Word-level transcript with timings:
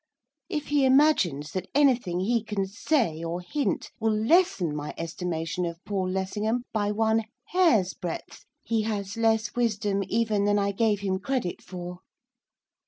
If 0.49 0.69
he 0.69 0.83
imagines 0.83 1.51
that 1.51 1.69
anything 1.75 2.21
he 2.21 2.43
can 2.43 2.65
say, 2.65 3.23
or 3.23 3.39
hint, 3.39 3.91
will 3.99 4.15
lessen 4.17 4.75
my 4.75 4.95
estimation 4.97 5.63
of 5.63 5.77
Paul 5.85 6.09
Lessingham 6.09 6.63
by 6.73 6.89
one 6.89 7.25
hair's 7.49 7.93
breadth, 7.93 8.45
he 8.63 8.81
has 8.81 9.15
less 9.15 9.53
wisdom 9.53 10.01
even 10.07 10.45
than 10.45 10.57
I 10.57 10.71
gave 10.71 11.01
him 11.01 11.19
credit 11.19 11.61
for. 11.61 11.99